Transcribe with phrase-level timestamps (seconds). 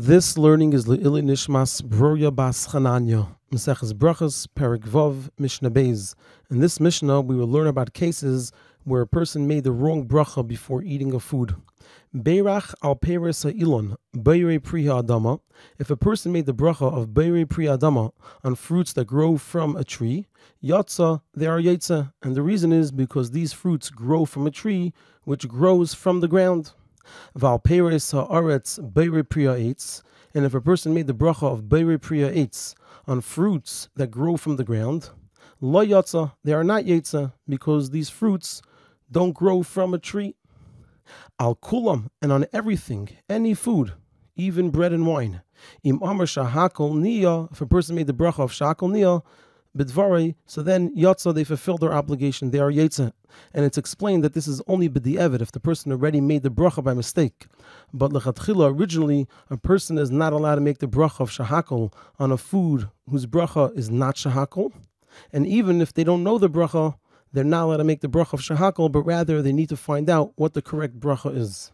[0.00, 6.14] This learning is Le'ili Nishmas Broya Bas Chananya, Maseches Brachas, Perik Mishnah Beis.
[6.50, 8.50] In this Mishnah, we will learn about cases
[8.84, 11.54] where a person made the wrong bracha before eating a food.
[12.16, 15.40] Beirach al Peres Ha'ilon, Beire Priya Adama.
[15.78, 18.12] If a person made the bracha of Beire Priya Adama
[18.42, 20.28] on fruits that grow from a tree,
[20.64, 22.14] Yatza, they are Yetza.
[22.22, 24.94] And the reason is because these fruits grow from a tree
[25.24, 26.72] which grows from the ground.
[27.34, 30.02] Val Peres Ha'aretz Eitz.
[30.34, 32.74] And if a person made the bracha of Beire Priya Eitz
[33.06, 35.10] on fruits that grow from the ground,
[35.60, 38.62] Lo Yatza, they are not Yetza because these fruits
[39.10, 40.34] don't grow from a tree.
[41.38, 43.92] Al kulam, and on everything, any food,
[44.36, 45.42] even bread and wine.
[45.82, 49.22] Im amar shahakol niya, if a person made the bracha of shakol niya,
[49.76, 53.12] bidvari, so then yatza, they fulfill their obligation, they are yetza.
[53.54, 56.82] And it's explained that this is only b'di'evid, if the person already made the bracha
[56.82, 57.46] by mistake.
[57.92, 62.32] But lechatchila, originally, a person is not allowed to make the bracha of shahakol on
[62.32, 64.72] a food whose bracha is not shahakol.
[65.32, 66.96] And even if they don't know the bracha,
[67.32, 70.10] they're not allowed to make the bracha of shahakol, but rather they need to find
[70.10, 71.72] out what the correct bracha is.